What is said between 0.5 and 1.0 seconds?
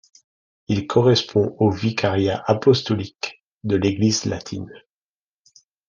Il